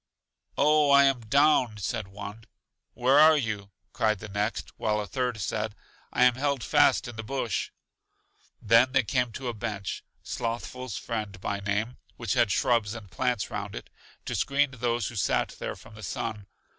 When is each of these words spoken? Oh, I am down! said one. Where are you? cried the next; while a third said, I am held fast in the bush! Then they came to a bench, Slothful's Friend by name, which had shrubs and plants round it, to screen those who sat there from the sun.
Oh, 0.57 0.89
I 0.89 1.03
am 1.03 1.19
down! 1.19 1.77
said 1.77 2.07
one. 2.07 2.45
Where 2.95 3.19
are 3.19 3.37
you? 3.37 3.69
cried 3.93 4.17
the 4.17 4.29
next; 4.29 4.71
while 4.77 4.99
a 4.99 5.05
third 5.05 5.39
said, 5.39 5.75
I 6.11 6.23
am 6.23 6.33
held 6.33 6.63
fast 6.63 7.07
in 7.07 7.17
the 7.17 7.21
bush! 7.23 7.69
Then 8.59 8.93
they 8.93 9.03
came 9.03 9.31
to 9.33 9.47
a 9.47 9.53
bench, 9.53 10.03
Slothful's 10.23 10.97
Friend 10.97 11.39
by 11.39 11.59
name, 11.59 11.97
which 12.17 12.33
had 12.33 12.49
shrubs 12.49 12.95
and 12.95 13.11
plants 13.11 13.51
round 13.51 13.75
it, 13.75 13.91
to 14.25 14.33
screen 14.33 14.71
those 14.71 15.09
who 15.09 15.15
sat 15.15 15.49
there 15.59 15.75
from 15.75 15.93
the 15.93 16.01
sun. 16.01 16.47